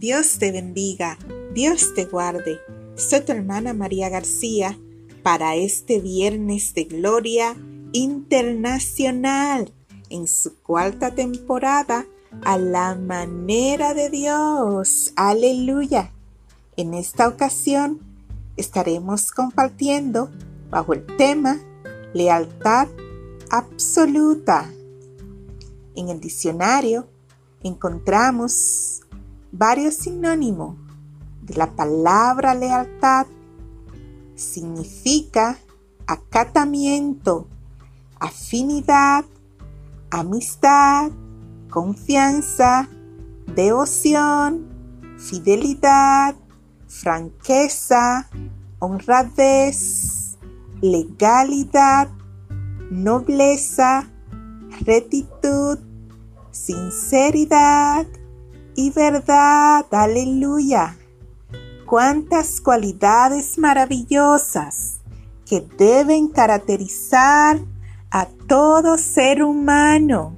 Dios 0.00 0.38
te 0.38 0.50
bendiga, 0.50 1.18
Dios 1.52 1.92
te 1.94 2.06
guarde. 2.06 2.58
Soy 2.96 3.20
tu 3.20 3.32
hermana 3.32 3.74
María 3.74 4.08
García 4.08 4.78
para 5.22 5.56
este 5.56 6.00
viernes 6.00 6.72
de 6.72 6.84
Gloria 6.84 7.54
Internacional 7.92 9.74
en 10.08 10.26
su 10.26 10.56
cuarta 10.62 11.14
temporada 11.14 12.06
a 12.44 12.56
la 12.56 12.94
manera 12.94 13.92
de 13.92 14.08
Dios. 14.08 15.12
Aleluya. 15.16 16.10
En 16.78 16.94
esta 16.94 17.28
ocasión 17.28 18.00
estaremos 18.56 19.30
compartiendo 19.30 20.30
bajo 20.70 20.94
el 20.94 21.04
tema 21.18 21.60
lealtad 22.14 22.88
absoluta. 23.50 24.72
En 25.94 26.08
el 26.08 26.22
diccionario 26.22 27.06
encontramos 27.62 29.02
varios 29.52 29.94
sinónimos 29.94 30.76
de 31.42 31.54
la 31.54 31.74
palabra 31.74 32.54
lealtad. 32.54 33.26
Significa 34.34 35.58
acatamiento, 36.06 37.46
afinidad, 38.18 39.24
amistad, 40.10 41.10
confianza, 41.68 42.88
devoción, 43.54 44.66
fidelidad, 45.18 46.34
franqueza, 46.86 48.28
honradez, 48.78 50.38
legalidad, 50.80 52.08
nobleza, 52.90 54.08
rectitud, 54.84 55.78
sinceridad 56.50 58.06
y 58.76 58.90
verdad. 58.90 59.86
Aleluya. 59.90 60.96
Cuántas 61.86 62.60
cualidades 62.60 63.58
maravillosas 63.58 65.00
que 65.44 65.60
deben 65.76 66.28
caracterizar 66.28 67.58
a 68.10 68.26
todo 68.46 68.96
ser 68.98 69.42
humano. 69.42 70.36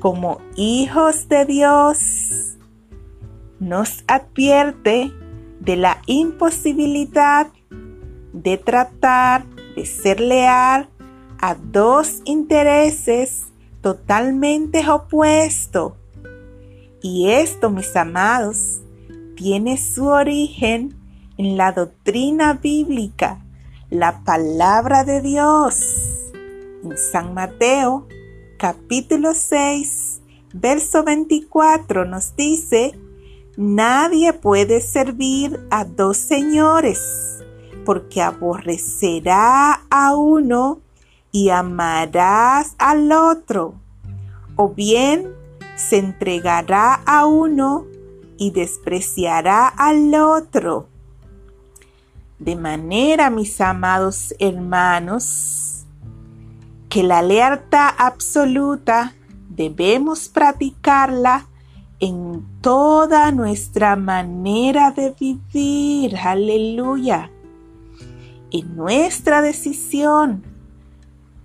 Como 0.00 0.40
hijos 0.56 1.28
de 1.28 1.44
Dios, 1.44 2.56
nos 3.60 4.02
advierte 4.08 5.12
de 5.60 5.76
la 5.76 6.02
imposibilidad 6.06 7.46
de 8.32 8.58
tratar 8.58 9.44
de 9.76 9.86
ser 9.86 10.18
leal 10.18 10.88
a 11.40 11.54
dos 11.54 12.22
intereses 12.24 13.46
totalmente 13.80 14.88
opuestos. 14.88 15.92
Y 17.02 17.30
esto, 17.30 17.68
mis 17.68 17.96
amados, 17.96 18.80
tiene 19.34 19.76
su 19.76 20.06
origen 20.06 20.94
en 21.36 21.56
la 21.56 21.72
doctrina 21.72 22.54
bíblica, 22.54 23.44
la 23.90 24.22
palabra 24.22 25.02
de 25.02 25.20
Dios. 25.20 26.30
En 26.84 26.96
San 26.96 27.34
Mateo, 27.34 28.06
capítulo 28.56 29.34
6, 29.34 30.20
verso 30.54 31.02
24 31.02 32.04
nos 32.04 32.36
dice, 32.36 32.92
Nadie 33.56 34.32
puede 34.32 34.80
servir 34.80 35.60
a 35.70 35.84
dos 35.84 36.16
señores, 36.16 37.42
porque 37.84 38.22
aborrecerá 38.22 39.82
a 39.90 40.14
uno 40.14 40.80
y 41.32 41.48
amarás 41.48 42.76
al 42.78 43.10
otro, 43.10 43.74
o 44.56 44.68
bien 44.68 45.41
se 45.88 45.98
entregará 45.98 46.94
a 46.94 47.26
uno 47.26 47.86
y 48.38 48.50
despreciará 48.50 49.68
al 49.68 50.14
otro. 50.14 50.88
De 52.38 52.56
manera, 52.56 53.30
mis 53.30 53.60
amados 53.60 54.34
hermanos, 54.38 55.84
que 56.88 57.02
la 57.02 57.22
lealtad 57.22 57.90
absoluta 57.98 59.14
debemos 59.48 60.28
practicarla 60.28 61.46
en 62.00 62.44
toda 62.60 63.30
nuestra 63.30 63.94
manera 63.94 64.90
de 64.90 65.14
vivir. 65.18 66.16
Aleluya. 66.16 67.30
En 68.50 68.76
nuestra 68.76 69.40
decisión 69.40 70.42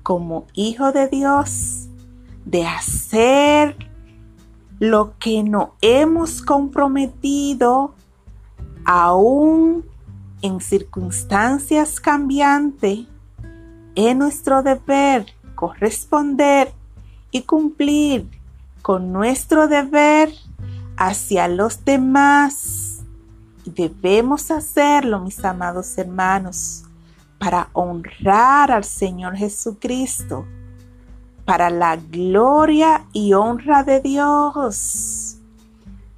como 0.03 0.47
hijo 0.53 0.91
de 0.91 1.07
Dios 1.09 1.89
de 2.45 2.65
hacer 2.65 3.86
lo 4.79 5.17
que 5.17 5.43
no 5.43 5.73
hemos 5.81 6.41
comprometido 6.41 7.93
aún 8.85 9.85
en 10.41 10.61
circunstancias 10.61 11.99
cambiantes, 11.99 13.05
es 13.95 14.15
nuestro 14.15 14.61
deber 14.61 15.25
corresponder 15.55 16.71
y 17.31 17.41
cumplir 17.41 18.29
con 18.81 19.11
nuestro 19.11 19.67
deber 19.67 20.31
hacia 20.95 21.47
los 21.47 21.83
demás. 21.83 23.01
Debemos 23.65 24.51
hacerlo, 24.51 25.19
mis 25.19 25.43
amados 25.43 25.97
hermanos, 25.97 26.83
para 27.39 27.69
honrar 27.73 28.71
al 28.71 28.83
Señor 28.83 29.35
Jesucristo, 29.35 30.45
para 31.47 31.69
la 31.69 31.95
gloria 31.95 33.05
y 33.13 33.31
honra 33.31 33.81
de 33.81 34.01
Dios. 34.01 35.37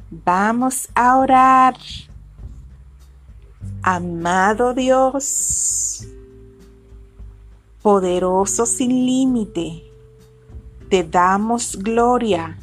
Vamos 0.09 0.89
a 0.95 1.17
orar. 1.17 1.75
Amado 3.83 4.73
Dios, 4.73 6.07
poderoso 7.83 8.65
sin 8.65 8.89
límite, 8.89 9.83
te 10.89 11.03
damos 11.03 11.77
gloria 11.77 12.57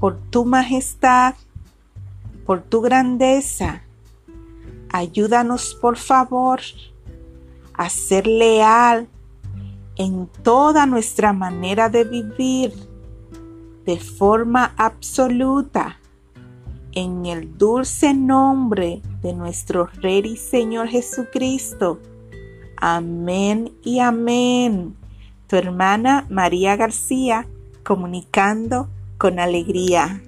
por 0.00 0.18
tu 0.30 0.44
majestad, 0.44 1.36
por 2.44 2.60
tu 2.60 2.80
grandeza. 2.80 3.82
Ayúdanos, 4.88 5.76
por 5.80 5.96
favor, 5.96 6.60
a 7.72 7.88
ser 7.88 8.26
leal 8.26 9.06
en 9.96 10.26
toda 10.42 10.86
nuestra 10.86 11.32
manera 11.32 11.88
de 11.88 12.04
vivir 12.04 12.72
de 13.84 13.98
forma 13.98 14.72
absoluta 14.76 15.98
en 16.92 17.26
el 17.26 17.58
dulce 17.58 18.14
nombre 18.14 19.02
de 19.22 19.32
nuestro 19.32 19.86
Rey 20.00 20.22
y 20.24 20.36
Señor 20.36 20.88
Jesucristo. 20.88 21.98
Amén 22.76 23.72
y 23.82 23.98
amén. 23.98 24.94
Tu 25.48 25.56
hermana 25.56 26.26
María 26.30 26.76
García 26.76 27.46
comunicando 27.82 28.88
con 29.18 29.38
alegría. 29.38 30.22